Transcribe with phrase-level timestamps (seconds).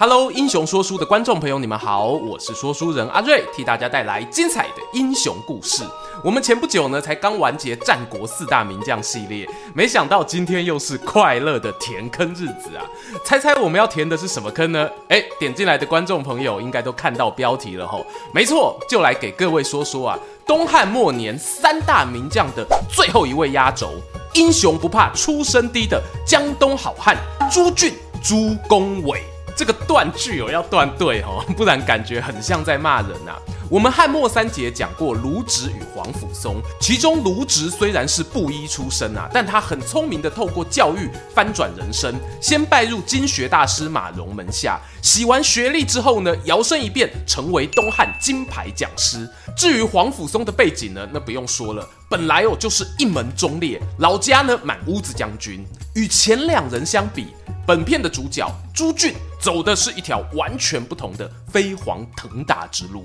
[0.00, 5.82] Hello，英雄说书的观众朋友，你们好，我是说书人阿瑞，替大家带来精彩的英雄故事。
[6.22, 12.86] 我们前不久呢，才刚完结战国四大名将系列，没想到今天又是快乐的填坑日子啊！
[13.24, 14.88] 猜猜我们要填的是什么坑呢？
[15.08, 23.90] 诶，点进来的观众朋友应该都看到标题了吼，没错，就来给各位说说啊，东汉末年三大名将的最后一位压轴，
[24.34, 27.16] 英雄不怕出身低的江东好汉
[27.50, 29.24] 朱俊、朱公伟。
[29.58, 33.32] 这个断句哦要断对哦，不然感觉很像在骂人呐、
[33.68, 49.28] 我们汉末三杰讲过卢植与皇甫嵩，其中卢植虽然是布衣出身啊，但他很聪明的透过教育翻转人生，先拜入经学大师马融门下，洗完学历之后呢，摇身一变成为东汉金牌讲师。
[49.56, 55.62] 至于皇甫嵩的背景呢，那不用说了，本来哦就是一门忠烈，老家呢满屋子将军。
[55.94, 57.26] 与前两人相比，
[57.66, 63.04] 本片的主角朱俊走的是一条完全不同的飞黄腾达之路。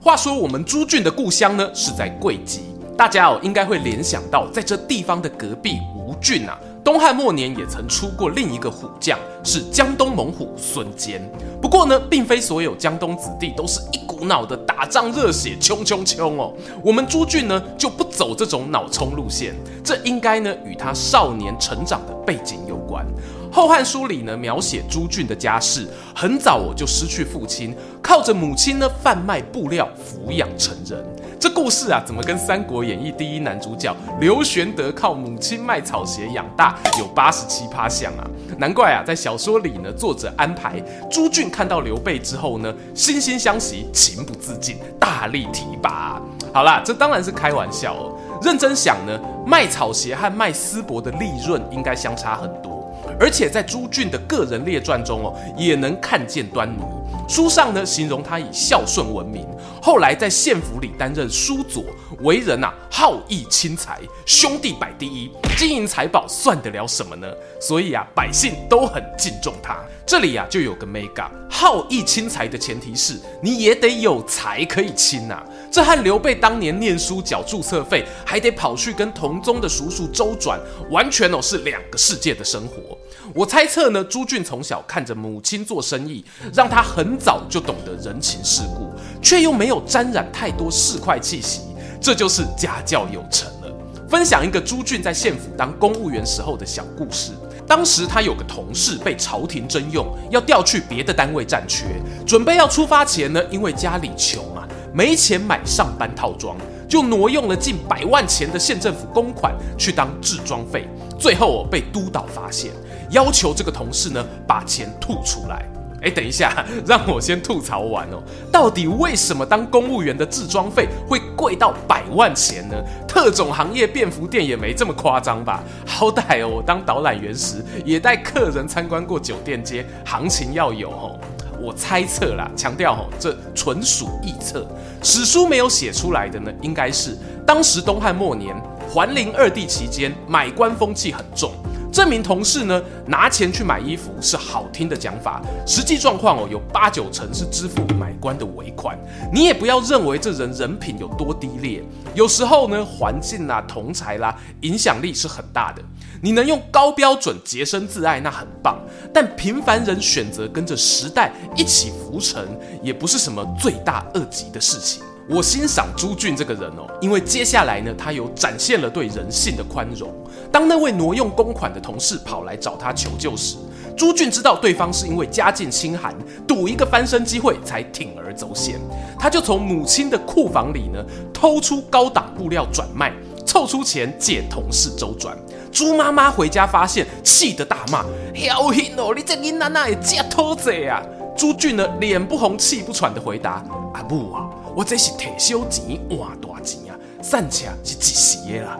[0.00, 2.60] 话说，我们朱俊的故乡呢是在会稽，
[2.96, 6.56] 大家哦应该会联想到，在这地方的隔壁吴郡啊。
[6.84, 11.20] 东汉末年也曾出过另一个虎将，是江东猛虎孙坚。
[11.60, 14.55] 不过呢，并非所有江东子弟都是一股脑的
[14.86, 16.54] 仗热血冲冲冲哦。
[16.82, 23.04] 我们朱俊呢就不走这种脑冲路线，这应该呢与他少年成长的背景有关。
[23.54, 31.04] 《后汉书》里呢描写朱俊的家世，很早我就失去父亲，靠着母亲呢贩卖布料抚养成人。
[31.38, 38.26] 这故事啊，怎么跟《三国演义》第一男主角刘玄德靠母亲卖草鞋养大有八十七趴像啊？
[38.58, 46.20] 难怪啊，在小说里呢，作者安排朱俊看到刘备之后呢，惺惺相惜，情不自禁，大力提拔。
[46.54, 48.12] 好啦，这当然是开玩笑哦。
[48.42, 52.75] 认真想呢，卖草鞋和卖丝帛的利润应该相差很多。
[53.18, 56.80] 而且在朱俊的个人列传中哦，也能看见端倪。
[57.28, 59.44] 书上呢形容他以孝顺闻名，
[59.82, 61.82] 后来在县府里担任书佐，
[62.20, 67.26] 为人呐、啊、好义轻财，兄弟摆第一，金银财宝算得了什么呢？
[67.60, 69.78] 所以啊，百姓都很敬重他。
[70.06, 75.42] 这里啊就有个 mega，好义轻财的前提是你也得有财可以轻啊。
[75.68, 80.60] 这和刘备当年念书缴注册费，还得跑去跟同宗的叔叔周转，
[80.90, 82.96] 完全哦是两个世界的生活。
[83.34, 91.60] 我猜测呢，朱俊从小看着母亲做生意，让他很早就懂得人情世故，却又没有沾染太多市侩气息，
[92.00, 93.72] 这就是家教有成了。
[94.08, 97.32] 分享一个朱俊在县府当公务员时候的小故事。
[97.66, 101.84] 当时他有个同事被朝廷征用，要调去别的单位战缺，
[102.24, 106.56] 准备要出发前呢，因为家里穷啊，没钱买上班套装，
[106.88, 110.88] 就挪用了近百万钱的县政府公款去当治装费，
[111.18, 112.70] 最后哦被督导发现。
[113.10, 115.64] 要求这个同事呢把钱吐出来。
[116.02, 118.22] 哎，等一下， 让我先吐槽完哦。
[118.52, 122.76] 到底为什么当公务员的治装费会贵到百万钱呢？
[123.08, 125.64] 特种行业便服店也没这么夸张吧？
[125.86, 131.18] 好歹哦，我当导览员时也带客人参观过酒店街，行情要有哦。
[131.58, 134.64] 我猜测啦，强调哦，这纯属臆测，
[135.02, 138.54] 史书没有写出来的呢，应该是当时东汉末年
[138.86, 141.50] 桓灵二帝期间，买官风气很重。
[141.96, 148.98] 这名同事呢，拿钱去买衣服是好听的讲法，实际状况哦，有八九成是支付买官的尾款。
[149.32, 151.82] 你也不要认为这人人品有多低劣，
[152.14, 155.80] 有时候呢，环境啦、同侪啦，影响力是很大的。
[156.20, 158.78] 你能用高标准洁身自爱，那很棒。
[159.14, 162.46] 但平凡人选择跟着时代一起浮沉，
[162.82, 165.02] 也不是什么罪大恶极的事情。
[165.28, 170.14] 我欣赏朱俊这个人哦，因为接下来呢，他有展现了对人性的宽容。
[170.52, 173.56] 当那位挪用公款的同事跑来找他求救时，
[173.96, 176.14] 朱俊知道对方是因为家境清寒，
[176.46, 178.78] 赌一个翻身机会才铤而走险。
[179.18, 183.12] 他就从母亲的库房里呢，偷出高档布料转卖，
[183.46, 185.36] 凑出钱借同事周转。
[185.72, 188.04] 朱妈妈回家发现，气得大骂
[188.34, 191.02] ：“侥幸哦，你这囡仔哪会这么偷贼啊！”
[191.36, 193.62] 朱俊呢，脸不红气不喘地回答
[193.92, 196.92] ：“阿母啊。”我这是退休钱换大钱啊，
[197.22, 198.78] 散钱是一时的啦。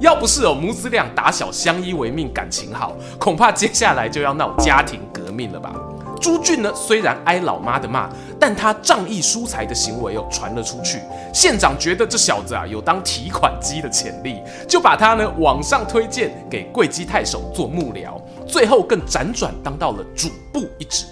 [0.00, 5.74] 要不是哦，母子俩打小相依为命，感情好，恐怕接下来就要闹家庭革命了吧。
[6.18, 8.08] 朱俊呢，虽然挨老妈的骂，
[8.38, 11.00] 但他仗义疏财的行为哦传了出去。
[11.34, 21.04] 县长觉得这小子啊有当提款机的潜力，就把他呢往上推荐给贵基太守做幕僚，最后更辗转当到了主簿一职。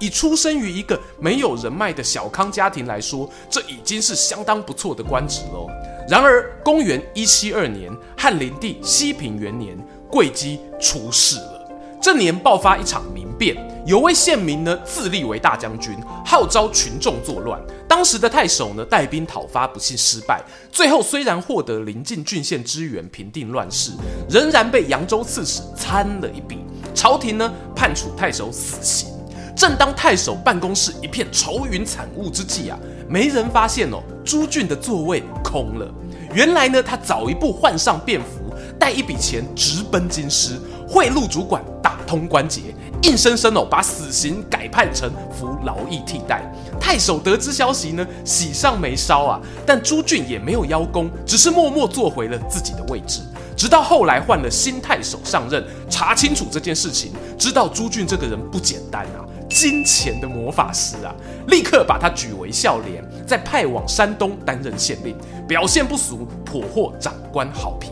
[0.00, 5.68] 以出生于一个没有人脉的小康家庭来说，这已经是相当不错的官职喽。
[6.08, 9.76] 然而，公元一七二年，汉灵帝西平元年，
[10.08, 11.68] 贵基出事了。
[12.00, 17.60] 这年爆发一场民变，有位县民呢自立为大将军，号召群众作乱。
[17.88, 20.40] 当时的太守呢带兵讨伐，不幸失败。
[20.70, 23.90] 最后虽然获得邻近郡县支援，平定乱世，
[24.30, 26.60] 仍然被扬州刺史参了一笔。
[26.94, 29.15] 朝廷呢判处太守死刑。
[29.56, 35.88] 正当太守办公室一片愁云惨雾之际啊，没人发现哦，朱俊的座位空了。
[36.34, 40.60] 原来呢，他早一步换上便服，带一笔钱直奔京师。
[40.88, 42.62] 贿赂主管打通关节，
[43.02, 46.42] 硬生生哦把死刑改判成服劳役替代。
[46.78, 53.20] 太守得知消息呢，喜上眉梢啊，但朱俊也没有邀功，只是默默坐回了自己的位置。
[53.56, 59.25] 直到后来换了新太守上任，查清楚这件事情，知道朱俊这个人不简单啊，
[59.56, 61.14] 金钱的魔法师啊，
[61.48, 65.16] 立刻把他举为孝廉，再派往山东担任县令，
[65.48, 67.90] 表现不俗，颇获长官好评。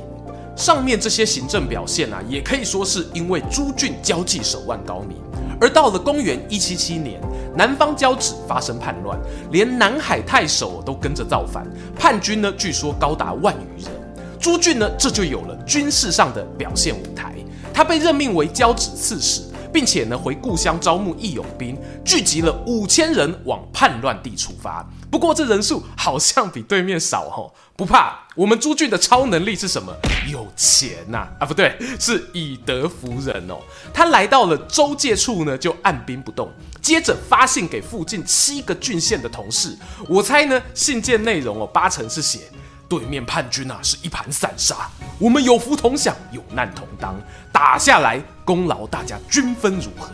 [0.55, 5.16] 上面这些行政表现啊，也可以说是因为朱俊交际手腕高明。
[5.58, 7.19] 而到了公元一七七年，
[7.56, 9.19] 南方交趾发生叛乱，
[9.50, 11.66] 连南海太守都跟着造反，
[11.99, 13.90] 叛军呢，据说高达万余人。
[14.38, 17.34] 朱俊呢，这就有了军事上的表现舞台。
[17.72, 19.40] 他被任命为交趾刺史，
[19.75, 24.88] 并且呢，回故乡招募义勇兵，聚集了五千人往叛乱地出发。
[25.11, 27.50] 不过这人数好像比对面少哦。
[27.76, 29.93] 不怕，我们朱俊的超能力是什么？
[30.31, 31.26] 有钱呐！
[31.43, 33.59] 啊，啊不对，是以德服人哦。
[33.93, 36.49] 他来到了州界处呢，就按兵不动，
[36.81, 39.76] 接着发信给附近七个郡县的同事。
[40.09, 42.43] 我猜呢，信件内容哦，八成是写
[42.88, 44.88] 对面叛军啊是一盘散沙，
[45.19, 50.08] 我们有福同享，有难同当，打下来功劳大家均分如何？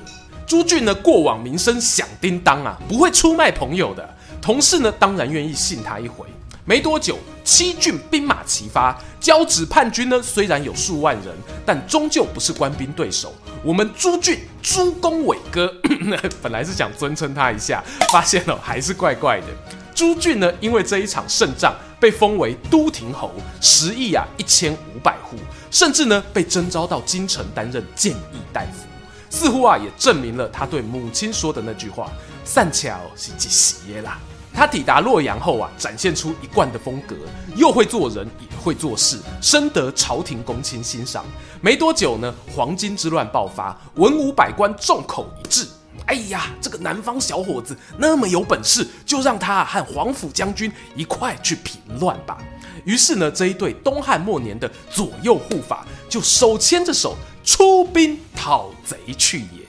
[0.47, 4.17] 朱俊呢，过往名声响叮当啊，不会出卖朋友的。
[4.41, 6.27] 同事呢，当然愿意信他一回。
[6.65, 11.35] 没多久，七郡兵马齐发，交趾叛军呢，虽然有数万人，
[11.67, 13.35] 但终究不是官兵对手。
[13.62, 15.73] 我们朱俊朱公伟哥，
[16.43, 19.47] 本来是想尊称他一下，发现了还是怪怪的。
[19.94, 23.31] 朱俊呢，因为这一场胜仗，被封为都亭侯，
[23.61, 25.37] 食邑啊一千五百户，
[25.70, 28.87] 甚至呢被征召到京城担任谏议大夫，
[29.29, 32.11] 似乎啊也证明了他对母亲说的那句话
[32.44, 34.19] ：“善巧是一时的啦。”
[34.52, 37.14] 他抵达洛阳后啊，展现出一贯的风格，
[37.55, 41.25] 又会做人，也会做事，深得朝廷公卿欣赏。
[41.61, 45.69] 没多久呢，黄巾之乱爆发，文武百官众口一致：
[46.11, 52.37] 哎呀，这个南方小伙子那么有本事，就让他和黄甫将军一块去平乱吧。
[52.85, 57.15] 于是呢，这一对东汉末年的左右护法就手牵着手
[57.45, 59.60] 出兵讨贼去也。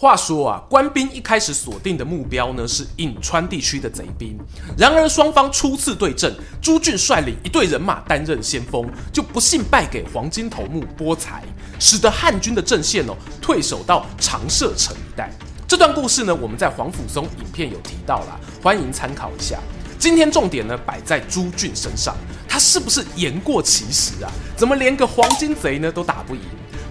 [0.00, 4.38] 话说啊，官兵一开始锁定的目标呢是颍川地区的贼兵。
[4.76, 11.42] 然而双方初次对阵，朱俊率领一队人马担任先锋，就不幸败给黄金头目波才，
[11.80, 15.32] 使得汉军的阵线哦退守到长社城一带。
[15.66, 19.58] 这段故事呢，我们在黄甫松影片有提到啦，欢迎参考一下。
[19.98, 22.14] 今天重点呢摆在朱俊身上，
[22.48, 24.30] 他是不是言过其实啊？
[24.56, 26.42] 怎么连个黄金贼呢都打不赢？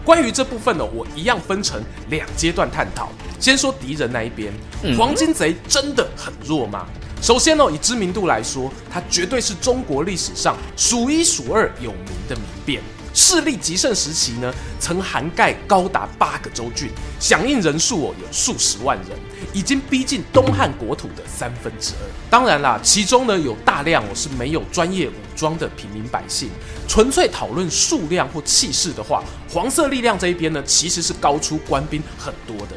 [0.07, 3.09] 关于这部分呢，我一样分成两阶段探讨。
[3.41, 4.53] 先说敌人那一边，
[4.97, 6.87] 黄金贼真的很弱吗？
[7.21, 12.81] 首先呢，以知名度来说，他绝对是中国历史上数一数二有名的民变。
[13.13, 19.19] 势力极盛时期呢，曾涵盖高达八个州郡，响应人数哦有数十万人，
[19.53, 22.09] 已经逼近东汉国土的三分之二。
[22.29, 26.49] 当然啦，其中呢有大量我是没有专业武装的平民百姓。
[26.87, 32.75] 纯粹讨论数量或气势的话，黄色力量这一边呢其实是高出官兵很多的。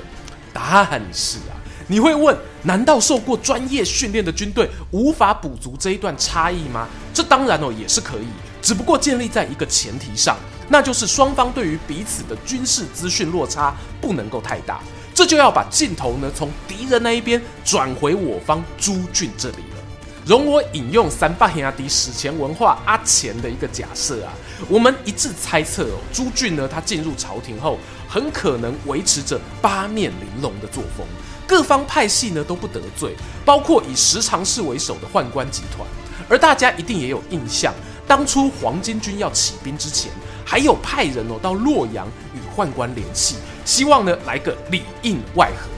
[0.52, 1.54] 答案是啊，
[1.86, 6.88] 你会问，难道受过专业训练的军队无法补足这一段差异吗？
[7.14, 8.26] 这当然哦也是可以。
[8.60, 10.36] 只不过建立在一个前提上，
[10.68, 14.80] 那就是双方对于彼此的军事资讯落差不能够太大，
[15.20, 19.76] 这就要把镜头呢从敌人那一边转回我方朱俊这里了。
[20.24, 24.32] 容我引用三八兄弟史前文化阿钱的一个假设啊，
[24.66, 27.76] 我们一致猜测哦，朱俊呢他进入朝廷后，
[28.08, 31.06] 很可能维持着八面玲珑的作风，
[31.46, 35.86] 各方派系呢都不得罪，包括以十常侍为首的宦官集团，
[36.30, 37.74] 而大家一定也有印象。
[38.06, 40.10] 当初黄巾军要起兵之前，
[40.46, 45.68] 还有派人哦到洛阳与宦官联系，希望呢来个里应外合。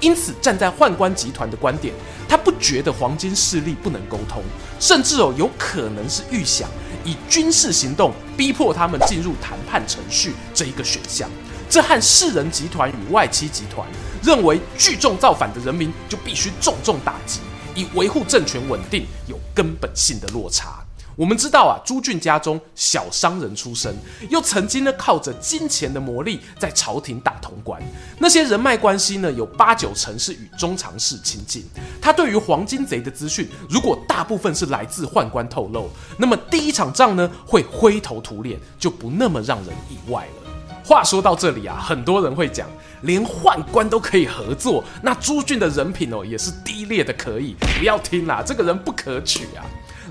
[0.00, 1.94] 因此，站在宦官集团的观点，
[2.28, 4.42] 他不觉得黄金势力不能沟通，
[4.80, 6.68] 甚至哦有可能是预想
[7.04, 11.30] 以军事行动逼迫他们进入谈判程序这一个选项。
[11.70, 13.86] 这和世人集团与外戚集团
[14.22, 17.38] 认为聚众造反的人民就必须重重打击，
[17.76, 20.81] 以维护政权稳定有根本性的落差。
[21.16, 23.94] 我们知道啊，朱俊家中小商人出身，
[24.30, 27.80] 又曾经呢靠着金钱的魔力在朝廷打通关，
[28.18, 31.64] 那些人脉关系呢有八九成是与中常侍亲近。
[32.00, 40.50] 他对于黄金贼的资讯，如果大部分是来自宦官透露，那么第一场仗呢会灰头土脸，就不那么让人意外了。
[40.84, 42.68] 话说到这里啊，很多人会讲，
[43.02, 49.62] 连宦官都可以合作，那朱俊的人品哦也是低劣的可以，不要听啦，这个人不可取啊。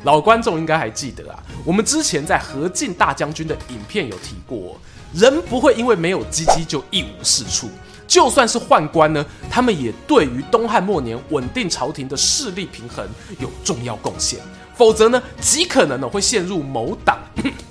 [0.03, 4.75] 老观众应该还记得啊，我们之前在何进大将军的影片有提过，
[5.13, 7.69] 人不会因为没有鸡鸡就一无是处。
[8.07, 13.07] 就算是宦官呢，他们也对于东汉末年稳定朝廷的势力平衡
[13.39, 14.37] 有重要贡献。
[14.75, 17.17] 否则呢，极可能呢会陷入某党，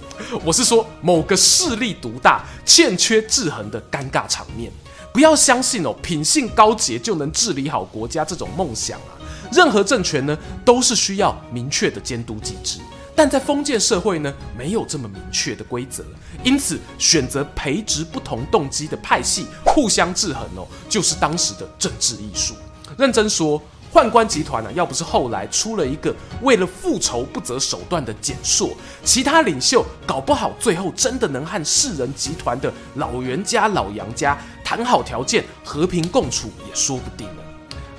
[0.43, 4.73] 我是说某个势力独大、欠缺制衡的尴尬场面。
[5.13, 9.20] 不要相信哦，品性高洁就能治理好国家这种梦想啊。
[9.53, 12.79] 任何政权呢，都是需要明确的监督机制，
[13.17, 16.05] 但在封建社会呢，没有这么明确的规则，
[16.45, 22.55] 因此选择培植不同动机的派系互相制衡哦，就是当时的政治艺术。
[22.97, 23.61] 认真说，
[23.93, 28.71] 宦官集团呢、啊，要不是后来出了一个为了复仇不择手段的简硕，
[29.05, 37.29] 其他领袖搞不好最后真的能和世人集团的老袁家、老杨家谈好条件，和平共处也说不定。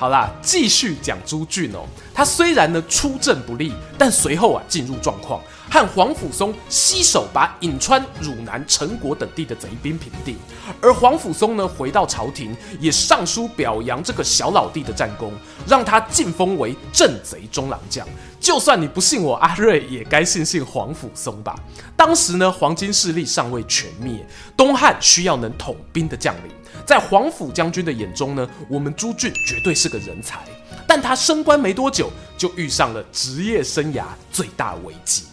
[0.01, 1.85] 好啦，继续讲朱俊哦。
[2.11, 5.39] 他虽然呢出阵不利，但随后啊进入状况，
[5.69, 10.37] 和皇甫嵩携手把颍川、汝南、陈国等地的贼兵平定。
[10.81, 15.31] 而皇甫嵩呢回到朝廷，也上书表扬这个小老弟的战功，
[15.67, 18.03] 让他晋封为镇贼中郎将。
[18.39, 21.55] 就算你不信我，阿瑞也该信信皇甫嵩吧。
[21.95, 24.25] 当时呢黄金势力尚未全灭，
[24.57, 26.51] 东汉需要能统兵的将领。
[26.85, 30.39] 在皇甫将军的眼中呢，我们朱俊绝对是个人才，
[30.87, 35.23] 但他升官没多久，就遇上了职业生涯最大危机。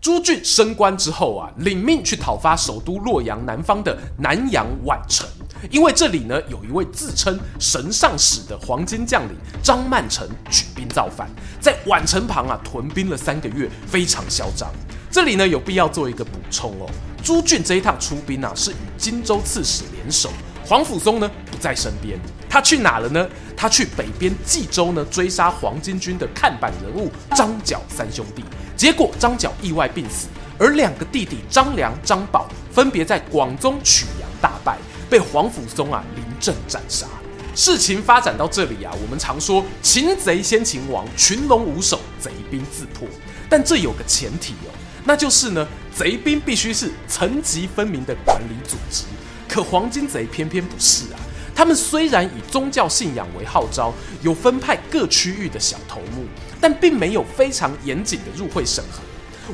[0.00, 5.26] 朱俊升官之后啊，领命去讨伐首都洛阳南方的南阳宛城，
[5.70, 14.70] 因为这里呢有一位自称神上使的黄巾将领张曼成举兵造反，在宛城旁啊屯兵了三个月，非常嚣张。
[15.10, 16.90] 这里呢有必要做一个补充哦。
[17.24, 20.30] 朱俊这一趟出兵啊，是与荆州刺史联手。
[20.62, 22.18] 皇甫嵩呢不在身边，
[22.50, 23.26] 他去哪了呢？
[23.56, 28.44] 他去北边冀州呢追杀黄巾军的看板人物张角三兄弟。
[28.76, 30.26] 结果张角意外病死，
[30.58, 34.76] 而两个弟弟张良、张宝分别在广宗曲阳大败，
[35.08, 37.06] 被皇甫嵩啊临阵斩杀。
[37.54, 43.08] 事情发展到这里啊，我们常说擒贼先擒王，群龙无首，贼兵自破。
[43.48, 44.72] 但这有个前提哦，
[45.04, 45.66] 那就是呢。
[45.96, 49.04] 贼兵必须是层级分明的管理组织，
[49.48, 51.20] 可黄金贼偏偏不是啊。
[51.54, 56.26] 他们虽然以宗教信仰为号召，有分派各区域的小头目，
[56.60, 59.00] 但并没有非常严谨的入会审核。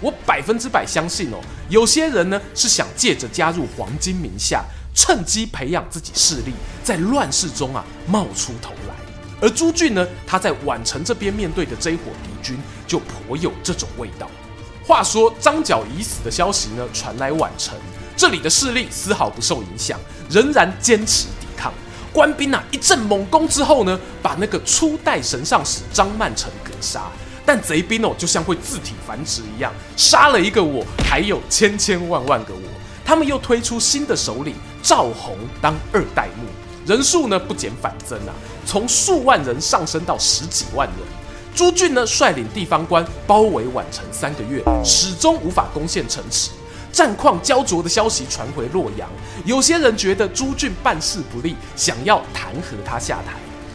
[0.00, 8.94] 我百分之百相信哦，有些人呢是想借着加入黄金名下，趁机培养自己势力，在乱世中啊冒出头来。
[9.42, 14.30] 而朱俊呢，他在宛城这边面对的这一伙敌军，就颇有这种味道。
[14.86, 17.76] 话说张角已死的消息呢，传来宛城，
[18.16, 21.72] 这里的势力丝毫不受影响，仍然坚持抵抗。
[22.12, 27.02] 官兵啊一阵猛攻之后呢，把那个初代神上使张曼成格杀。
[27.46, 32.62] 但贼兵哦，就像会自体繁殖一样，杀了一个我，还有千千万万个我。
[33.04, 36.46] 他们又推出新的首领赵弘当二代目，
[36.86, 38.34] 人数呢不减反增啊，
[38.64, 41.19] 从数万人上升到十几万人。
[41.54, 46.50] 朱俊呢，率领地方官包围宛城三个月，始终无法攻陷城池，
[46.90, 49.08] 战况焦灼的消息传回洛阳。
[49.44, 53.34] 有些人觉得朱俊办事不力，想要弹劾他下台。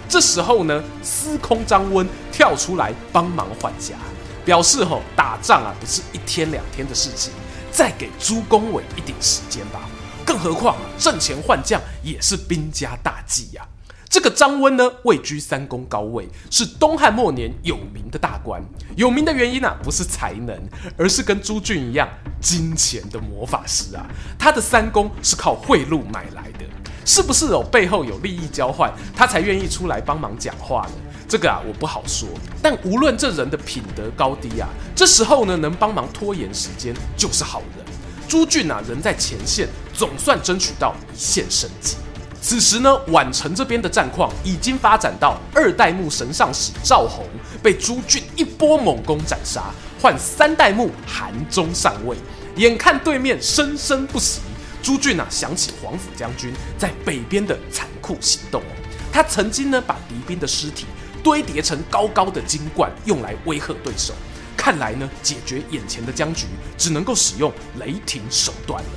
[0.09, 3.95] 这时候呢，司空张温跳出来帮忙缓颊，
[4.43, 7.31] 表示吼打仗啊不是一天两天的事情，
[7.71, 9.81] 再给朱公伟一点时间吧。
[10.25, 13.63] 更何况啊，阵前换将也是兵家大忌呀。
[14.09, 18.63] 这个张温呢，位居三公高位，是东汉末年有名的大官。
[18.95, 20.57] 有名的原因啊，不是才能，
[20.97, 22.07] 而是跟朱俊一样
[22.39, 24.05] 金钱的魔法师啊。
[24.39, 26.65] 他的三公是靠贿赂买来的，
[27.03, 27.63] 是不是哦？
[27.71, 30.93] 背后有利益交换，他才愿意出来帮忙讲话呢？
[31.27, 32.29] 这个啊，我不好说。
[32.61, 37.85] 但无论这人的品德高低啊，这时候呢，能帮忙拖延时间就是好人。
[38.27, 41.97] 朱俊啊人在前线，总算争取到一线生机。
[42.47, 47.25] 此时呢，宛城这边的战况已经发展到二代目神上使赵弘
[47.63, 52.15] 被朱俊一波猛攻斩杀，换三代目韩忠上位。
[52.57, 54.41] 眼看对面生生不息，
[54.83, 58.61] 朱俊啊想起皇甫将军在北边的残酷行动。
[59.11, 60.85] 他曾经呢把敌兵的尸体
[61.23, 64.13] 堆叠成高高的金冠，用来威吓对手。
[64.55, 66.45] 看来呢，解决眼前的僵局
[66.77, 68.89] 只能够使用雷霆手段了。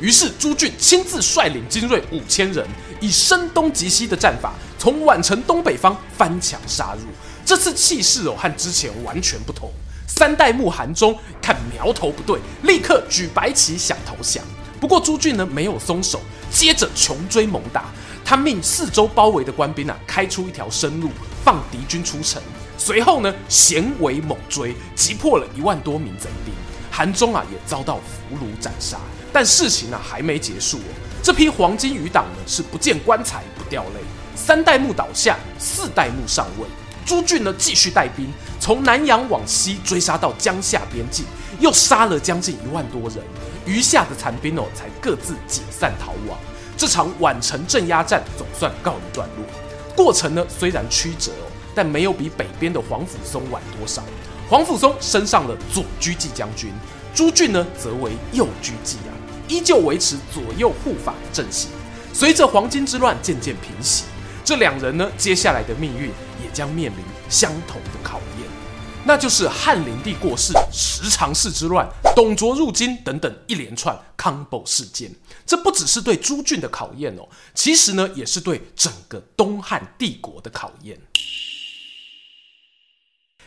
[0.00, 2.66] 于是朱俊亲自率领精锐五千人，
[3.00, 7.06] 以声东击西的战法，从宛城东北方翻墙杀入。
[7.46, 9.70] 这次气势哦和之前完全不同。
[10.06, 14.42] 三代目韩忠看苗头不对，立刻举白旗想投降。
[14.80, 16.20] 不过朱俊呢没有松手，
[16.50, 17.86] 接着穷追猛打。
[18.24, 21.10] 他命四周包围的官兵啊开出一条生路，
[21.44, 22.42] 放敌军出城。
[22.76, 26.54] 随后呢衔尾猛追，击破了一万多名贼兵。
[26.90, 28.98] 韩忠啊也遭到俘虏斩杀。
[29.34, 34.00] 但事情啊还没结束哦，这批黄金余党呢是不见棺材不掉泪。
[34.36, 36.66] 三代目倒下，四代目上位，
[37.04, 41.26] 朱俊呢继续带兵从南阳往西追杀到江夏边境，
[41.58, 43.18] 又杀了将近一万多人，
[43.66, 46.38] 余下的残兵哦才各自解散逃亡。
[46.76, 49.44] 这场宛城镇压战总算告一段落。
[49.96, 54.00] 过程呢虽然曲折哦，但没有比北边的皇甫嵩晚多少。
[54.48, 56.72] 皇甫嵩升上了左车骑将军，
[57.14, 59.13] 朱俊呢则为右车骑啊。
[59.54, 61.70] 依旧维持左右护法的阵型。
[62.12, 64.04] 随着黄巾之乱渐渐平息，
[64.44, 66.08] 这两人呢，接下来的命运
[66.42, 66.98] 也将面临
[67.30, 68.48] 相同的考验，
[69.04, 75.08] 那就是汉灵帝过世、十常侍之乱、董卓入京等等一连串 combo 事件。
[75.46, 80.98] 这不只是对朱俊的考验哦，其实呢，也是对整个东汉帝国的考验。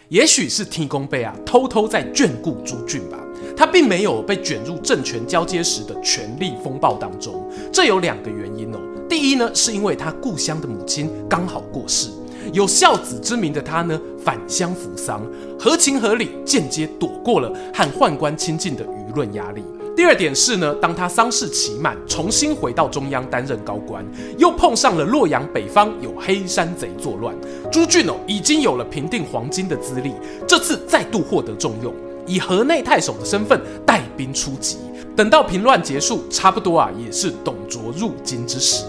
[0.09, 3.17] 也许是天公伯啊，偷偷在眷顾朱俊吧。
[3.55, 8.77] 他并没有被卷入政权交接时的权力风暴当中，这有两个原因哦。
[9.09, 12.09] 第一呢，是因为他故乡的母亲刚好过世，
[12.51, 15.25] 有孝子之名的他呢返乡扶丧，
[15.57, 19.63] 合情合理，间接躲过了和宦官亲近的舆论压力。
[19.95, 24.05] 第二点是呢，当他丧事期满，重新回到中央担任高官，
[24.37, 27.35] 又碰上了洛阳北方有黑山贼作乱，
[27.71, 30.11] 朱俊哦已经有了平定黄巾的资历，
[30.45, 31.91] 这次再度获得重用。
[32.27, 34.77] 以河内太守的身份带兵出击，
[35.15, 38.83] 等到平乱结束，差不多啊，也是董卓入京之时。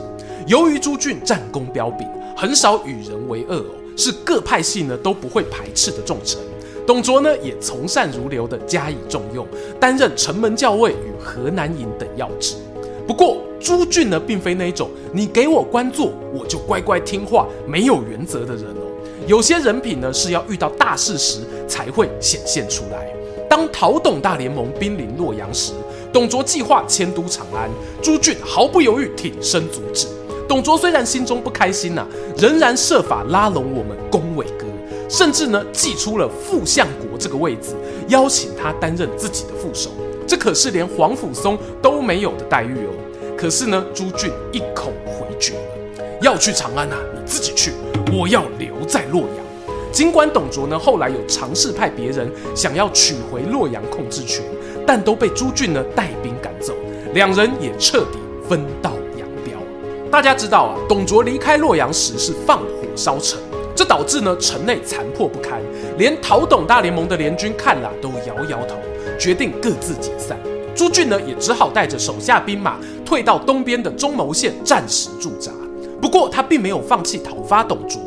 [0.46, 6.38] 由于朱俊战功彪炳，很少与人为恶哦，是各派系呢都不会排斥的重臣。
[6.86, 9.46] 董卓呢也从善如流的加以重用，
[9.78, 12.56] 担任城门校尉与河南尹等要职。
[13.06, 18.88] 不过朱俊呢，并非那种你给我官做，我就乖乖听话、没有原则的人哦。
[19.26, 23.12] 有些人品呢，是要遇到大事时才会显现出来。
[23.48, 25.72] 当讨董大联盟兵临洛阳时，
[26.12, 27.70] 董卓计划迁都长安，
[28.02, 30.06] 朱俊毫不犹豫挺身阻止。
[30.46, 32.06] 董卓虽然心中不开心呐、
[32.36, 34.66] 仍然设法拉拢我们恭维哥，
[35.08, 37.74] 甚至呢祭出了副相国这个位子，
[38.08, 39.90] 邀请他担任自己的副手。
[40.26, 42.92] 这可是连皇甫嵩都没有的待遇哦。
[43.36, 47.72] 可是呢，朱俊一口回绝了，要去长安呐、你自己去，
[48.12, 49.47] 我要留在洛阳。
[49.98, 54.44] 尽管董卓呢后来有尝试派别人想要取回洛阳控制权，
[54.86, 56.72] 但都被朱俊呢带兵赶走，
[57.14, 59.58] 两人也彻底分道扬镳。
[60.08, 63.40] 大家知道啊，董卓离开洛阳时是放火烧城，
[63.74, 65.60] 这导致呢城内残破不堪，
[65.96, 68.76] 连讨董大联盟的联军看了都摇摇头，
[69.18, 70.38] 决定各自解散。
[70.76, 75.50] 朱俊呢也只好带着手下兵马退到东边的中牟县暂时驻扎。
[76.00, 78.00] 不过他并没有放弃讨伐董卓。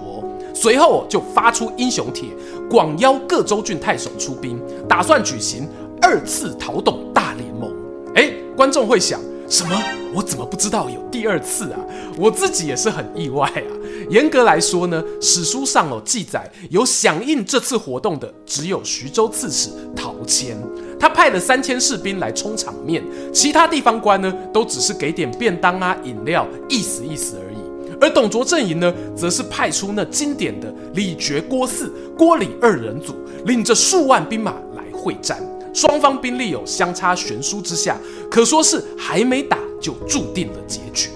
[0.62, 2.30] 随后就发出英雄帖，
[2.70, 5.68] 广邀各州郡太守出兵，打算举行
[6.00, 7.74] 二次讨董大联盟。
[8.14, 9.20] 哎，观众会想，
[9.50, 9.76] 什么？
[10.14, 11.80] 我怎么不知道有第二次啊？
[12.16, 13.74] 我自己也是很意外啊。
[14.12, 20.56] 严格来说呢，史书上有记载，有响应这次活动的只有徐州刺史陶谦，
[21.00, 27.51] 他派了三千士兵来充场面，其他地方官呢都只是给点便当啊、饮料，意思意思而已。
[28.02, 31.88] 而董卓阵营呢，则是派出那经典的李傕、郭汜、
[32.18, 33.14] 郭李二人组，
[33.46, 35.40] 领着数万兵马来会战。
[35.72, 37.96] 双方兵力有相差悬殊之下，
[38.30, 41.12] 可说是还没打就注定了结局。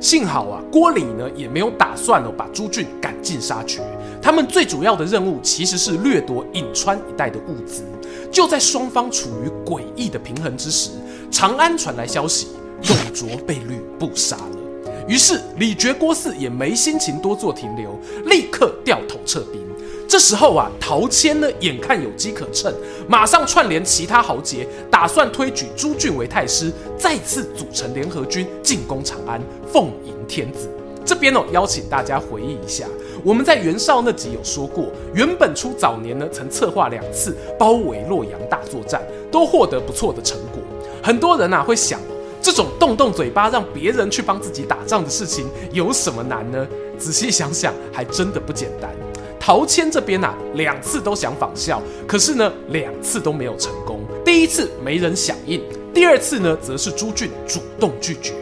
[0.00, 3.80] 幸好啊，郭李呢也没有打算哦把朱俊赶尽杀绝，
[4.20, 7.84] 他们最主要的任务其实是掠夺颍川一带的物资。
[8.32, 10.90] 就在双方处于诡异的平衡之时，
[11.30, 12.48] 长安传来消息，
[12.82, 14.63] 董卓被吕布杀了。
[15.06, 19.60] 于是李傕、郭汜也没心情多做停留，立刻掉头撤兵。
[20.06, 22.72] 这时候啊，陶谦呢眼看有机可乘，
[23.08, 29.40] 马上串联其他豪杰，打算推举朱俊为太师，再次组成联合军进攻长安，
[29.72, 30.70] 奉迎天子。
[31.04, 32.86] 这边哦，邀请大家回忆一下，
[33.24, 40.62] 我们在袁绍那集有说过，袁本初早年呢曾策划两次包围洛阳大作战，都获得不错的成果。
[41.02, 42.00] 很多人啊会想，
[42.44, 46.68] 这种动动嘴巴让别人去帮自己打仗的事情有什么难呢？
[46.98, 48.94] 仔细想想，还真的不简单。
[49.40, 54.00] 陶谦这边啊，两次都想仿效，可是呢，两次都没有成功。
[54.26, 55.58] 第一次没人响应，
[55.94, 58.34] 第二次呢，则是朱俊主动拒绝。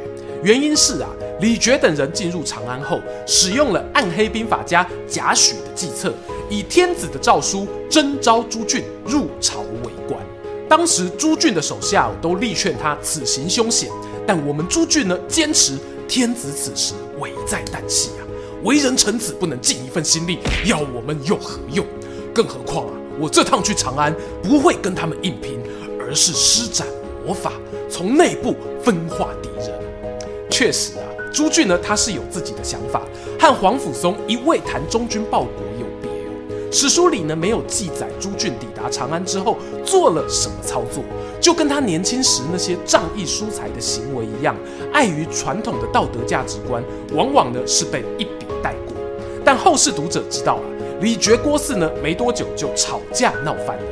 [0.43, 1.09] 原因是啊，
[1.41, 6.13] 李傕等人进入长安后，使用了暗黑兵法家贾诩的计策，
[6.51, 9.62] 以天子的诏书征召朱俊入朝。
[10.75, 13.91] 当时朱俊的手下都力劝他此行凶险，
[14.27, 15.77] 但我们朱俊呢，坚持
[16.09, 18.25] 天子此时危在旦夕啊，
[18.65, 21.85] 为人臣子不能尽一份心力，要我们有何用？
[22.33, 25.61] 更何况啊，我这趟去长安不会跟他们硬拼，
[26.01, 26.87] 而是施展
[27.23, 27.53] 魔法，
[27.91, 29.79] 从内部分化敌人。
[30.49, 33.03] 确实啊，朱俊呢，他是有自己的想法，
[33.39, 35.72] 和皇甫嵩一味谈忠君报国。
[36.75, 41.05] 史书里呢，没有记载朱俊抵达长安之后做了什么操作，
[41.39, 44.57] 就跟他年轻时那些仗义疏财的行为一样，
[44.91, 46.83] 碍于传统的道德价值观，
[47.13, 48.97] 往往呢是被一笔带过。
[49.45, 50.65] 但后世读者知道啊，
[51.03, 53.83] 李傕郭汜呢，没多久就吵架闹翻了。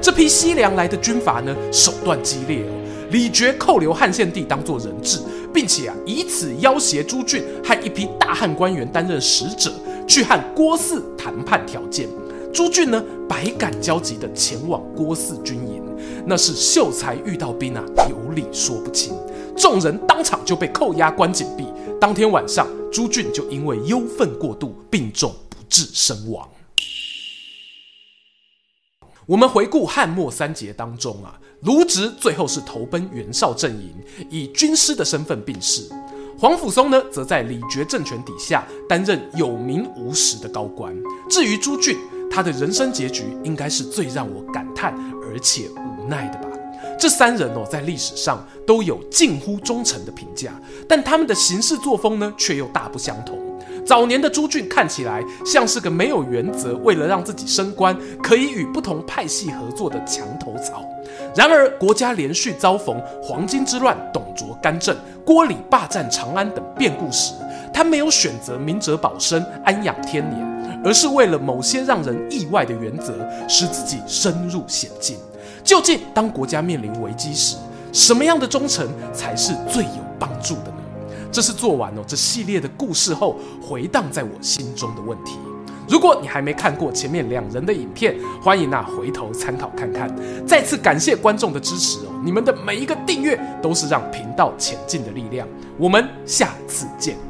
[0.00, 2.72] 这批西凉来的军阀呢，手段激烈哦。
[3.10, 5.18] 李傕扣留汉献帝当做人质，
[5.52, 9.70] 并且啊以此要挟朱俊和一批大汉官员担任使者，
[10.08, 12.08] 去和郭汜谈判条件。
[12.52, 15.82] 朱俊呢百感交集地前往郭汜军营，
[16.26, 19.14] 那是秀才遇到兵啊，有理说不清。
[19.56, 21.66] 众人当场就被扣押关禁闭。
[22.00, 26.48] 当天晚上，朱俊就因为忧愤过度病重不治身亡。
[29.26, 31.38] 我们回顾汉末三杰当中啊。
[31.64, 33.92] 卢植最后是投奔袁绍阵营，
[34.30, 35.82] 以军师的身份病逝。
[36.38, 40.96] 黄甫嵩呢，则在李傕政权底下担任有名无实的高官。
[41.28, 41.98] 至于朱俊，
[42.30, 46.46] 他的人生结局应该是最让我感叹而且无奈的吧。
[46.98, 50.52] 这三人哦，在历史上都有近乎忠诚的评价，
[50.86, 53.38] 但他们的行事作风呢，却又大不相同。
[53.86, 60.84] 早年的朱俊看起来像是个没有原则，为了让自己升官，可以与不同派系合作的墙头草。
[61.34, 67.32] 然而，国家连续遭逢黄巾之乱、董卓干政、郭李霸占长安等变故时，
[67.72, 70.49] 他没有选择明哲保身、安养天年，
[70.84, 73.14] 而是为了某些让人意外的原则，
[73.48, 75.16] 使自己深入险境。
[75.62, 77.56] 究竟当国家面临危机时，
[77.92, 80.76] 什么样的忠诚才是最有帮助的呢？
[81.32, 85.36] 这是做完了这系列的故事后，回荡在我心中的问题。
[85.88, 90.08] 如果你还没看过前面两人的影片，欢迎啊回头参考看看。
[90.46, 95.46] 再次感谢观众的支持哦，你们的每一个订阅都是让频道前进的力量。
[95.76, 97.29] 我们下次见。